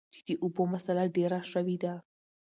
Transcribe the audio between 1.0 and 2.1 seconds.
ډېره شوي ده ـ